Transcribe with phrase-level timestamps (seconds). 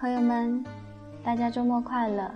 [0.00, 0.64] 朋友们，
[1.22, 2.34] 大家周末快乐！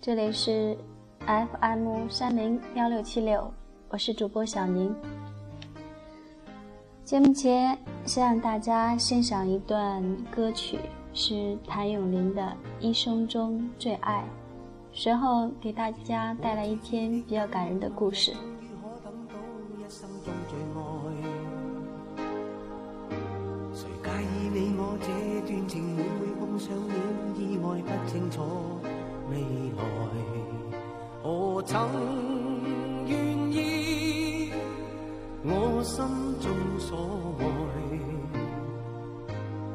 [0.00, 0.78] 这里是
[1.26, 3.52] FM 三零幺六七六，
[3.88, 4.94] 我是主播小宁。
[7.04, 10.00] 节目前先让大家欣赏一段
[10.30, 10.78] 歌曲，
[11.12, 12.42] 是谭咏麟的
[12.78, 14.22] 《一生中最爱》，
[14.96, 18.32] 随后给大家带来一篇比较感人的故事。
[31.68, 31.76] 曾
[33.06, 34.50] 愿意，
[35.44, 36.02] 我心
[36.40, 36.96] 中所
[37.38, 37.44] 爱，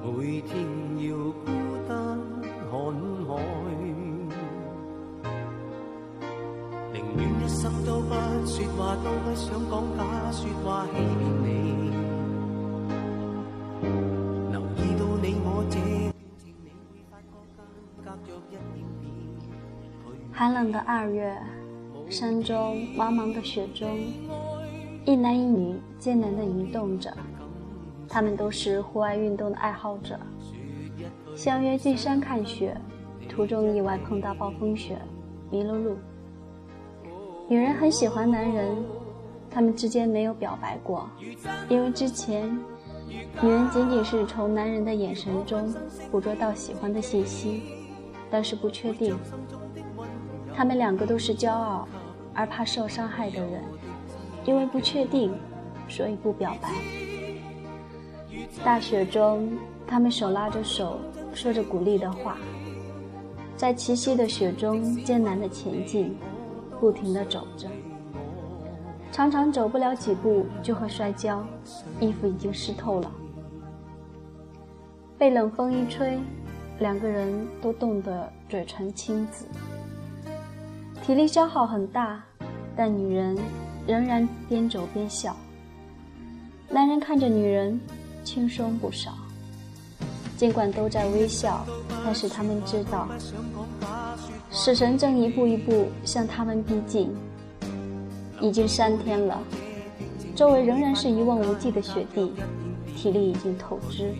[0.01, 0.57] 每天
[1.07, 1.13] 要
[1.45, 1.45] 孤
[1.87, 1.93] 单
[2.71, 2.73] 看
[3.27, 3.29] 海，
[6.91, 8.09] 宁愿一生都不
[8.47, 11.45] 说话，都不想讲假说话欺骗你。
[14.49, 17.61] 留意到你我这段情，你会发觉间
[18.03, 19.05] 隔着一点点。
[20.31, 21.37] 寒冷的二月。
[22.13, 23.89] 山中茫茫的雪中，
[25.03, 27.11] 一男一女艰难地移动着。
[28.07, 30.19] 他们都是户外运动的爱好者，
[31.35, 32.77] 相约进山看雪。
[33.27, 34.95] 途中意外碰到暴风雪，
[35.49, 35.97] 迷了路。
[37.47, 38.77] 女人很喜欢男人，
[39.49, 41.09] 他们之间没有表白过，
[41.67, 42.47] 因为之前
[43.41, 45.73] 女人仅仅是从男人的眼神中
[46.11, 47.63] 捕捉到喜欢的信息，
[48.29, 49.17] 但是不确定。
[50.55, 51.87] 他们两个都是骄傲。
[52.33, 53.63] 而怕受伤害的人，
[54.45, 55.33] 因为不确定，
[55.87, 56.69] 所以不表白。
[58.63, 59.51] 大雪中，
[59.85, 60.99] 他们手拉着手，
[61.33, 62.37] 说着鼓励的话，
[63.55, 66.17] 在齐膝的雪中艰难地前进，
[66.79, 67.67] 不停地走着，
[69.11, 71.45] 常常走不了几步就会摔跤，
[71.99, 73.11] 衣服已经湿透了。
[75.17, 76.19] 被冷风一吹，
[76.79, 79.45] 两个人都冻得嘴唇青紫。
[81.01, 82.23] 体力消耗很大，
[82.75, 83.37] 但女人
[83.85, 85.35] 仍然边走边笑。
[86.69, 87.79] 男人看着女人，
[88.23, 89.13] 轻松不少。
[90.35, 91.65] 尽管都在微笑，
[92.03, 93.07] 但是他们知道，
[94.49, 97.13] 死神正一步一步向他们逼近。
[98.41, 99.39] 已经三天了，
[100.35, 102.33] 周围仍然是一望无际的雪地，
[102.97, 104.13] 体力已经透支。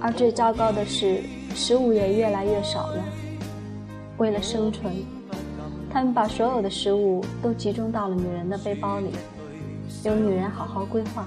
[0.00, 1.22] 而最糟糕的是，
[1.54, 3.04] 食物也越来越少了。
[4.16, 4.94] 为了生存。
[5.92, 9.10] 他们把所有的食物都集中到了女人的背包里，
[10.04, 11.26] 由女人好好规划，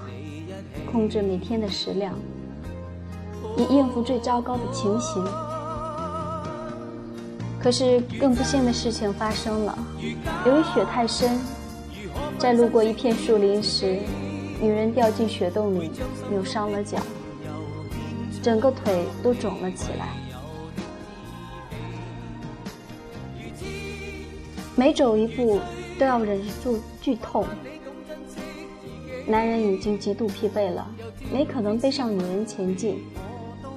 [0.90, 2.14] 控制每天的食量，
[3.58, 5.22] 以应付最糟糕的情形。
[7.60, 9.78] 可是更不幸的事情发生了，
[10.46, 11.38] 由于雪太深，
[12.38, 13.98] 在路过一片树林时，
[14.60, 15.90] 女人掉进雪洞里，
[16.30, 16.98] 扭伤了脚，
[18.42, 20.23] 整个腿都肿了起来。
[24.76, 25.60] 每走一步
[25.98, 27.46] 都要忍住剧痛。
[29.26, 30.86] 男人已经极度疲惫了，
[31.32, 33.02] 没可能背上女人前进，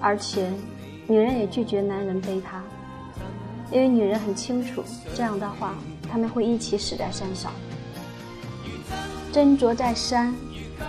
[0.01, 0.51] 而且
[1.07, 2.63] 女人也拒绝男人背她，
[3.71, 4.83] 因为女人很清楚，
[5.15, 5.75] 这样的话
[6.11, 7.51] 他们会一起死在山上。
[9.31, 10.33] 斟酌再三，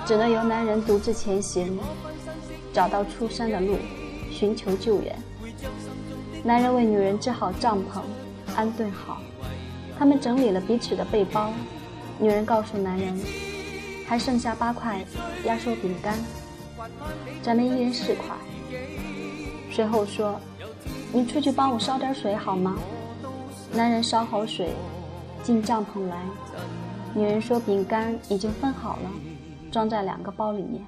[0.06, 1.78] 只能由男人独自前行，
[2.72, 3.76] 找到出山的路，
[4.30, 5.14] 寻求救援。
[6.42, 8.00] 男人为女人支好帐篷，
[8.56, 9.20] 安顿好。
[9.98, 11.52] 他们整理了彼此的背包，
[12.20, 13.18] 女人告诉男人，
[14.06, 15.04] 还剩下八块
[15.44, 16.16] 压缩饼干，
[17.42, 18.36] 咱们一人四块。
[19.70, 20.40] 随后说
[21.12, 22.78] ：“你出去帮我烧点水好吗？”
[23.74, 24.70] 男人烧好水，
[25.42, 26.22] 进帐篷来。
[27.14, 29.10] 女人说：“饼干已经分好了，
[29.72, 30.80] 装在两个包里面。”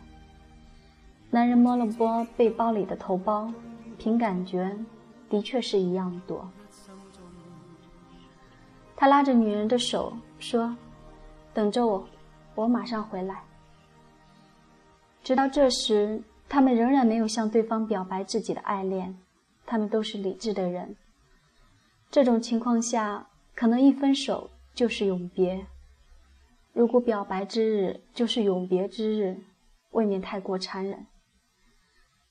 [1.31, 3.53] 男人摸了摸背包里的头包，
[3.99, 4.71] 凭感觉，
[5.29, 6.49] 的确是一样多。
[9.01, 10.77] 他拉着女人的手说
[11.55, 12.07] ：“等着我，
[12.55, 13.43] 我马上回来。”
[15.25, 19.17] 直到这时，他们仍然没有向对方表白自己的爱恋。
[19.65, 20.95] 他们都是理智的人。
[22.11, 25.65] 这种情况下，可能一分手就是永别。
[26.75, 29.39] 如果表白之日就是永别之日，
[29.93, 31.07] 未免太过残忍。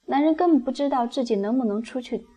[0.06, 2.28] 男人根本不知道自己能不能出去。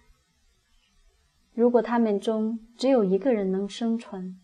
[1.54, 4.40] 如果他们中只有一个人能生存，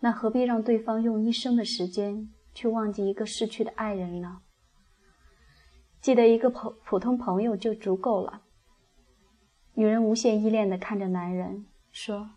[0.00, 4.40] 那何必让对方用一生的时间去忘记一个逝去的爱人呢？
[6.00, 8.42] 记得一个普普通朋友就足够了。
[9.74, 12.30] 女人无限依恋地看着男人，说：“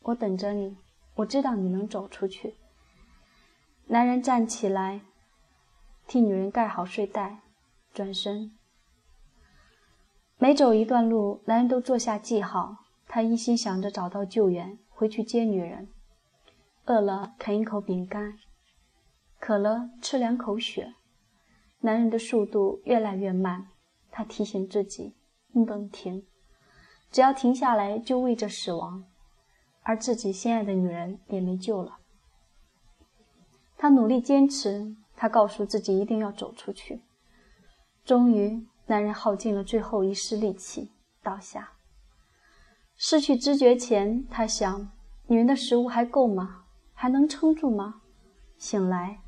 [0.00, 0.78] 我等着你，
[1.16, 2.54] 我知道你能走出去。”
[3.88, 5.02] 男人站起来，
[6.06, 7.40] 替女人盖好睡袋，
[7.92, 8.52] 转身。
[10.38, 12.85] 每走一段路，男人都做下记号。
[13.16, 15.88] 他一心想着找到救援，回去接女人。
[16.84, 18.38] 饿了啃一口饼干，
[19.40, 20.92] 渴了吃两口雪。
[21.80, 23.68] 男人的速度越来越慢，
[24.10, 25.14] 他提醒自己
[25.50, 26.26] 不能停，
[27.10, 29.02] 只要停下来就为着死亡，
[29.80, 31.96] 而自己心爱的女人也没救了。
[33.78, 37.00] 他努力坚持，他告诉自己一定要走出去。
[38.04, 38.66] 终于。
[38.88, 40.92] 男人耗尽了最后一丝力气，
[41.22, 41.75] 倒下。
[42.98, 44.88] 失去知觉前，他想：
[45.26, 46.62] 女人的食物还够吗？
[46.94, 47.96] 还能撑住吗？
[48.56, 49.18] 醒来，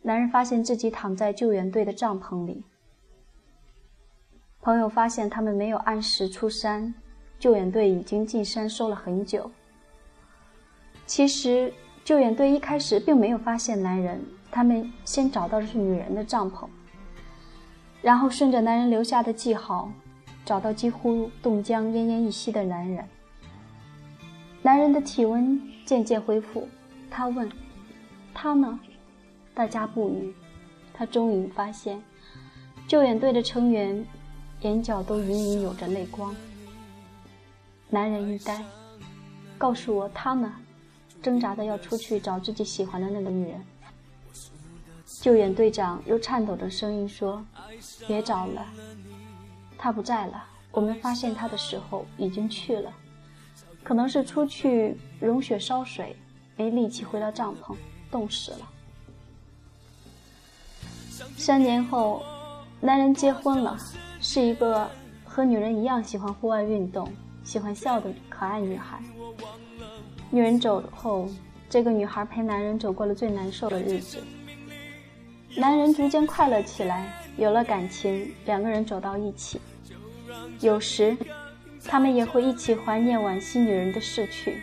[0.00, 2.64] 男人发现自己躺在救援队的帐篷里。
[4.62, 6.94] 朋友发现他们没有按时出山，
[7.38, 9.50] 救援队已经进山收了很久。
[11.04, 11.70] 其实，
[12.02, 16.66] 救援队一开始并没有发现男人，他们先找到的是女人的帐篷。
[18.00, 19.92] 然后顺着男人留下的记号，
[20.44, 23.04] 找到几乎冻僵、奄奄一息的男人。
[24.62, 26.68] 男人的体温渐渐恢复，
[27.10, 27.50] 他问
[28.34, 28.78] ：“他呢？”
[29.54, 30.34] 大家不语。
[30.92, 32.00] 他终于发现，
[32.86, 34.04] 救援队的成员
[34.60, 36.34] 眼角都隐隐有着泪光。
[37.90, 38.62] 男人一呆，
[39.58, 40.52] 告诉我他呢？
[41.22, 43.60] 挣扎的要出去找自己喜欢的那个女人。
[45.22, 47.44] 救援队长又颤抖着声音说
[48.06, 48.66] ：“别找了，
[49.84, 50.42] 他不在了。
[50.72, 52.90] 我们发现他的时候已经去了，
[53.82, 56.16] 可能是出去融雪烧水，
[56.56, 57.76] 没力气回到帐篷，
[58.10, 58.70] 冻死了。”
[61.36, 62.22] 三年后，
[62.80, 63.76] 男人结婚了，
[64.22, 64.90] 是一个
[65.22, 67.06] 和女人一样喜欢户外运动、
[67.44, 69.02] 喜欢笑的可爱女孩。
[70.30, 71.28] 女人走后，
[71.68, 74.16] 这个女孩陪男人走过了最难受的日子。
[75.54, 79.60] 男人逐渐快乐起来，有了感情，两个人走到一起。
[80.60, 81.16] 有时，
[81.86, 84.58] 他们也会一起怀念惋惜女人的逝去，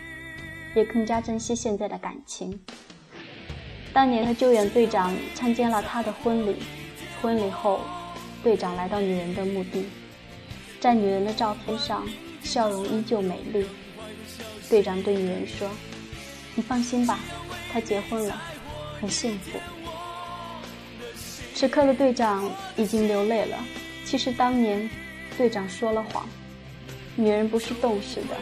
[0.74, 2.58] 也更加珍惜现在的感情。
[3.92, 6.56] 当年的救援队长参加了他的婚礼，
[7.20, 7.80] 婚礼后，
[8.42, 9.86] 队长来到女人的墓地，
[10.80, 12.06] 在女人的照片上，
[12.42, 13.66] 笑容依旧美丽。
[14.70, 15.68] 队长对女人说
[16.56, 17.18] ：“你放心吧，
[17.70, 18.42] 她结婚了，
[18.98, 19.58] 很幸福。”
[21.54, 23.58] 此刻的队长已经流泪了。
[24.04, 24.88] 其实当年，
[25.36, 26.26] 队长说了谎，
[27.16, 28.36] 女人不是冻死的。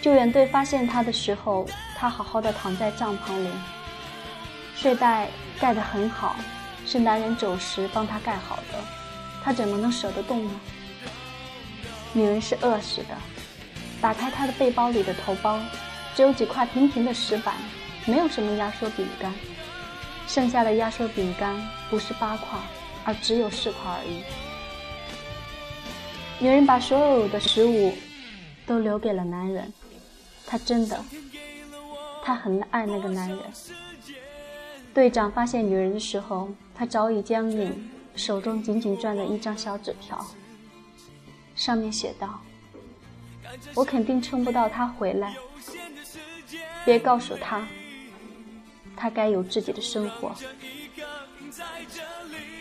[0.00, 3.48] 救援队发现他的时候，他好好的躺在帐篷里，
[4.76, 5.28] 睡袋
[5.58, 6.36] 盖得很好，
[6.86, 8.78] 是男人走时帮他盖好的。
[9.42, 10.50] 他怎么能舍得动呢？
[12.12, 13.16] 女人是饿死的。
[14.00, 15.58] 打开他的背包里的头包，
[16.14, 17.54] 只有几块平平的石板，
[18.06, 19.32] 没有什么压缩饼干。
[20.28, 21.56] 剩下的压缩饼干
[21.90, 22.58] 不是八块，
[23.04, 24.22] 而只有四块而已。
[26.40, 27.92] 女人把所有的食物
[28.66, 29.72] 都留给了男人，
[30.46, 31.04] 她真的，
[32.22, 33.38] 她很爱那个男人。
[34.94, 40.24] 队长发现女人的时候，她早已僵硬，手中紧紧攥着一张小纸条，
[41.56, 42.40] 上面写道
[43.74, 45.34] ：“我肯定撑不到他回来，
[46.84, 47.66] 别告诉他。”
[48.96, 50.34] 他该有自己的生活。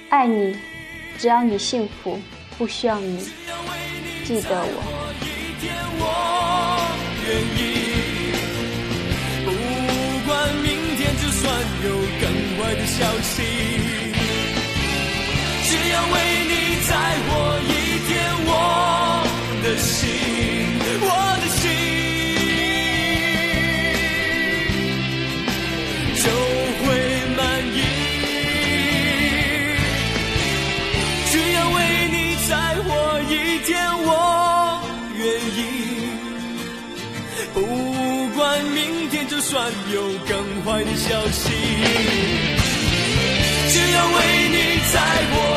[0.09, 0.55] 爱你，
[1.17, 2.19] 只要你幸福，
[2.57, 3.19] 不需要你
[4.25, 5.07] 记得我。
[9.45, 9.51] 不
[10.25, 10.65] 管明
[10.97, 11.45] 天就算
[11.85, 11.89] 有
[12.19, 12.23] 更
[12.57, 13.43] 坏的消息，
[39.93, 41.51] 有更坏的消息，
[43.69, 44.15] 只要为
[44.49, 44.55] 你
[44.93, 44.95] 在
[45.31, 45.56] 我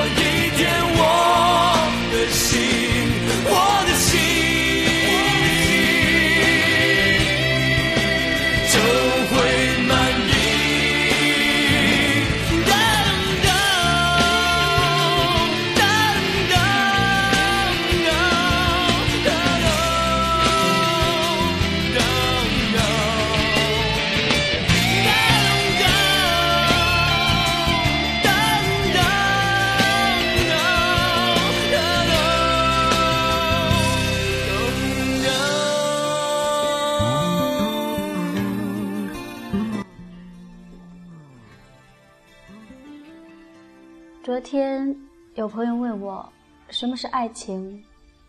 [44.23, 44.95] 昨天
[45.35, 46.31] 有朋友问我，
[46.69, 47.83] 什么是爱情，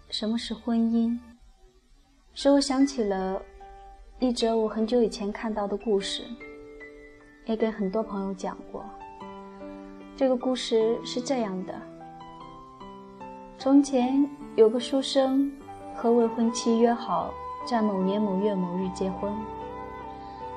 [0.10, 1.20] 什么是婚姻，
[2.34, 3.42] 使我想起了
[4.18, 6.24] 一则我很久以前看到的故事，
[7.46, 8.86] 也给很多朋友讲过。
[10.16, 11.76] 这个故事是这样的：
[13.58, 15.52] 从前有个书生
[15.94, 17.34] 和未婚妻约好
[17.66, 19.30] 在某年某月某日结婚。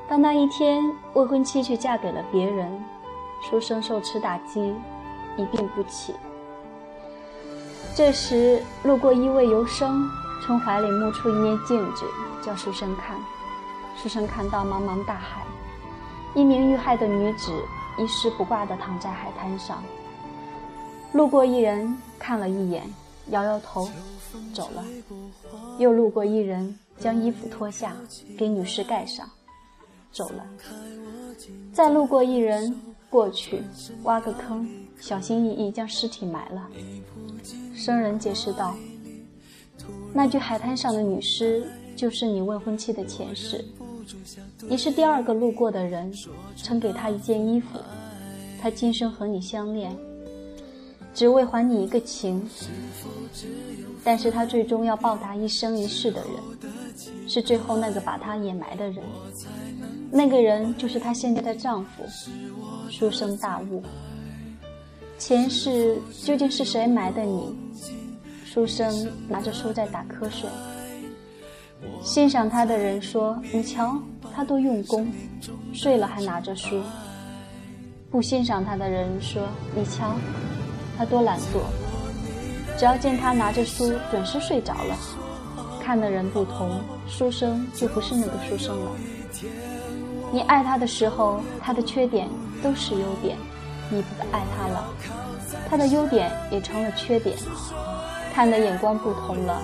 [0.08, 2.80] 当那一天，未婚妻却嫁给了别人，
[3.42, 4.72] 书生受此打击，
[5.36, 6.14] 一病不起。
[7.94, 10.08] 这时，路过一位游生，
[10.44, 12.04] 从怀里摸出一面镜子，
[12.42, 13.16] 叫书生看。
[13.96, 15.44] 书生看到茫茫大海，
[16.34, 17.52] 一名遇害的女子
[17.96, 19.82] 一丝不挂地躺在海滩上。
[21.12, 22.82] 路过一人，看了一眼，
[23.28, 23.88] 摇摇头，
[24.52, 24.84] 走了。
[25.78, 27.92] 又路过一人，将衣服脱下，
[28.36, 29.28] 给女士盖上。
[30.10, 30.44] 走了，
[31.72, 33.62] 再路过一人，过去
[34.02, 34.68] 挖个坑，
[35.00, 36.66] 小心翼翼将尸体埋了。
[37.74, 38.74] 生人解释道
[40.14, 43.64] ：“那具海滩上的女尸，就是你未婚妻的前世。
[44.68, 46.12] 你是第二个路过的人，
[46.56, 47.78] 曾给她一件衣服。
[48.60, 49.94] 她今生和你相恋，
[51.12, 52.48] 只为还你一个情。
[54.02, 56.30] 但是她最终要报答一生一世的人，
[57.28, 59.04] 是最后那个把她掩埋的人。”
[60.10, 62.02] 那个人就是她现在的丈夫。
[62.88, 63.82] 书生大悟，
[65.18, 67.56] 前世究竟是谁埋的你？
[68.44, 70.48] 书生拿着书在打瞌睡。
[72.02, 73.96] 欣赏他的人说：“你瞧，
[74.34, 75.10] 他多用功，
[75.72, 76.80] 睡了还拿着书。”
[78.10, 79.42] 不欣赏他的人说
[79.74, 80.14] ：“你瞧，
[80.96, 81.62] 他多懒惰，
[82.78, 84.96] 只要见他拿着书，准是睡着了。”
[85.80, 88.90] 看的人不同，书生就不是那个书生了。
[90.32, 92.28] 你爱他的时候，他的缺点
[92.62, 93.36] 都是优点；
[93.90, 94.88] 你不再爱他了，
[95.68, 97.36] 他的优点也成了缺点。
[98.32, 99.60] 看的眼光不同了，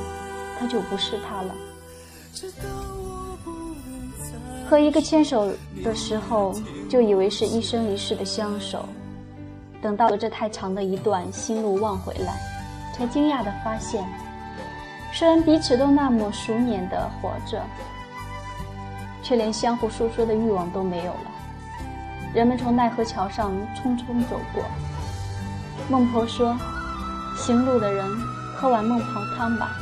[0.59, 1.55] 他就不是他了。
[4.69, 6.55] 和一个牵手的时候，
[6.89, 8.81] 就以为是一生一世的相守；
[9.83, 12.39] 等到这太长的一段心路望回来，
[12.97, 14.05] 才惊讶地发现，
[15.13, 17.63] 虽然彼此都那么熟稔地活着。
[19.23, 21.30] 却连相互诉说的欲望都没有了。
[22.33, 24.63] 人们从奈何桥上匆匆走过。
[25.89, 26.57] 孟婆说
[27.37, 28.09] ：“行路的人，
[28.57, 29.07] 喝碗孟婆
[29.37, 29.77] 汤吧。”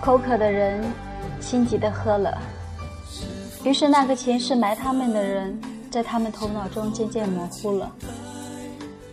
[0.00, 0.82] 口渴的人
[1.40, 2.36] 心急的喝了。
[3.62, 7.88] 于是那个前世埋他们的人，在他们头脑中渐渐模糊了。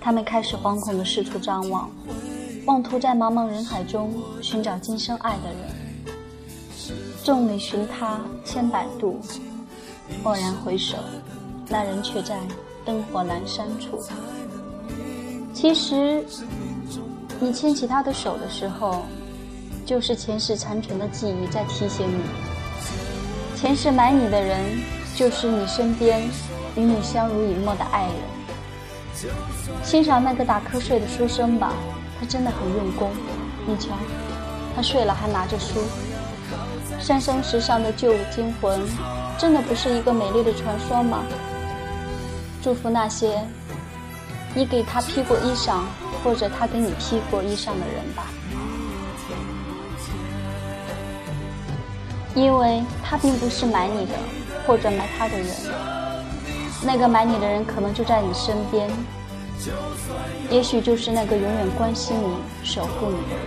[0.01, 1.91] 他们开始惶恐的四处张望。
[2.67, 6.13] 妄图在茫茫人海中寻找今生爱的人，
[7.23, 9.21] 众里寻他千百度，
[10.21, 10.97] 蓦然回首，
[11.69, 12.37] 那人却在
[12.83, 14.03] 灯火阑珊处。
[15.53, 16.21] 其实，
[17.39, 19.05] 你牵起他的手的时候，
[19.85, 22.21] 就是前世残存的记忆在提醒你。
[23.55, 24.59] 前世埋你的人，
[25.15, 26.21] 就是你身边
[26.75, 29.31] 与你相濡以沫的爱人。
[29.85, 31.71] 欣赏那个打瞌睡的书生吧。
[32.19, 33.11] 他真的很用功，
[33.65, 33.89] 你瞧，
[34.75, 35.81] 他睡了还拿着书。
[36.99, 38.81] 三生石上的旧金魂，
[39.37, 41.23] 真的不是一个美丽的传说吗？
[42.63, 43.39] 祝福那些
[44.55, 45.81] 你给他披过衣裳，
[46.23, 48.23] 或者他给你披过衣裳的人吧，
[52.33, 54.13] 因为他并不是买你的，
[54.65, 55.47] 或者买他的人，
[56.83, 58.89] 那个买你的人可能就在你身边。
[60.49, 63.45] 也许就是那个永远关心你、守护你的人。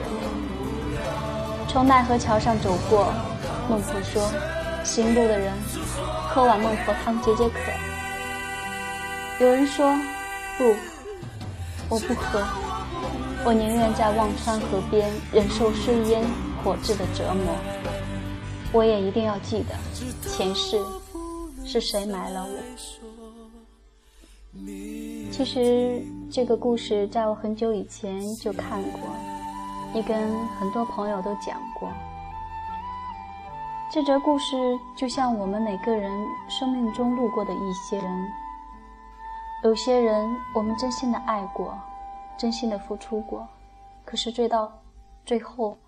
[1.68, 3.12] 从奈何桥上走过，
[3.68, 4.30] 孟婆说
[4.84, 5.52] ：“行路的人，
[6.28, 7.58] 喝碗孟婆汤解解渴。”
[9.40, 9.96] 有人说
[10.58, 10.74] ：“不，
[11.88, 12.42] 我不喝，
[13.44, 16.22] 我宁愿在忘川河边忍受炊烟
[16.62, 17.56] 火炙的折磨。
[18.72, 19.74] 我也一定要记得，
[20.28, 20.78] 前世
[21.64, 22.58] 是谁埋了我。”
[25.30, 29.00] 其实这个故事在我很久以前就看过，
[29.94, 31.90] 也跟很多朋友都讲过。
[33.90, 34.56] 这则故事
[34.96, 36.12] 就像我们每个人
[36.48, 38.28] 生命中路过的一些人，
[39.64, 41.74] 有些人我们真心的爱过，
[42.36, 43.48] 真心的付出过，
[44.04, 44.70] 可是追到
[45.24, 45.78] 最后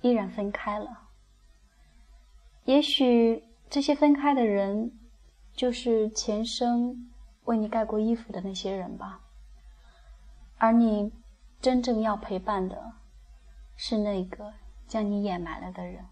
[0.00, 0.88] 依然分开了。
[2.64, 4.90] 也许这些分开的人，
[5.54, 7.10] 就是前生。
[7.44, 9.20] 为你盖过衣服的那些人吧，
[10.58, 11.12] 而你
[11.60, 12.94] 真正要陪伴的，
[13.76, 14.54] 是那个
[14.86, 16.06] 将你掩埋了的人。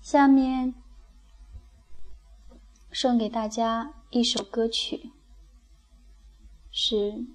[0.00, 0.74] 下面
[2.90, 5.12] 送给大家一首歌曲，
[6.70, 6.94] 是《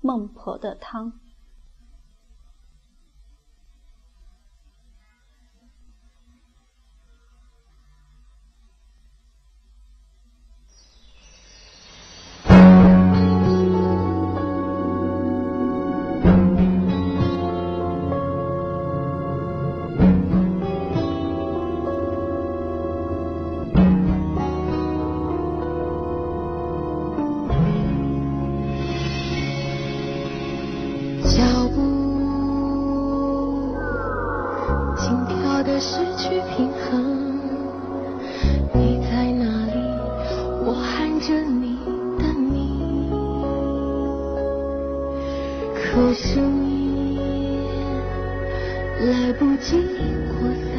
[0.00, 1.12] 孟婆的汤》。
[45.94, 47.18] 可是你
[49.00, 49.76] 来不及
[50.26, 50.72] 扩散，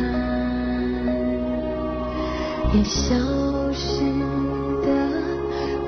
[2.74, 3.15] 也消
[3.72, 4.01] 失
[4.82, 4.88] 的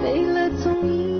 [0.04, 1.15] 没了踪影。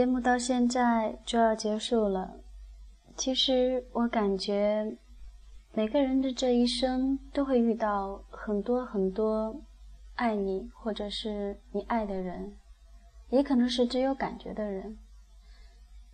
[0.00, 2.40] 节目到现在就要结束了。
[3.18, 4.96] 其实我感觉，
[5.74, 9.60] 每个人的这一生都会遇到很多很多
[10.14, 12.56] 爱你或者是你爱的人，
[13.28, 14.96] 也可能是只有感觉的人。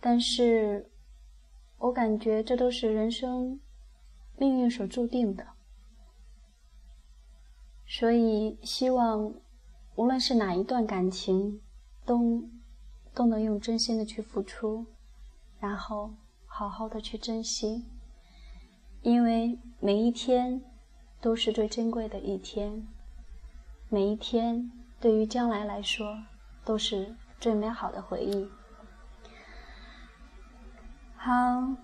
[0.01, 0.91] 但是，
[1.77, 3.57] 我感觉这都是人生
[4.37, 5.47] 命运所注定的。
[7.87, 9.33] 所以，希望
[9.95, 11.61] 无论是哪一段感情，
[12.05, 12.43] 都
[13.17, 14.85] 都能用真心的去付出，
[15.59, 16.11] 然后
[16.45, 17.83] 好好的去珍惜，
[19.01, 20.61] 因为每一天
[21.19, 22.87] 都是最珍贵的一天，
[23.89, 26.19] 每一天对于将来来说
[26.63, 28.47] 都是最美好的回忆。
[31.15, 31.75] 好，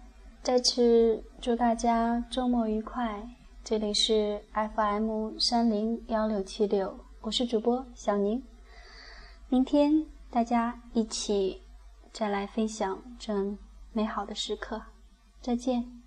[0.44, 3.28] 再次祝大家周末愉快。
[3.64, 8.44] 这里是 FM 三零幺六七六，我是主播小宁。
[9.50, 11.62] 明天大家一起
[12.12, 13.56] 再来分享这
[13.92, 14.82] 美好的时刻，
[15.40, 16.03] 再见。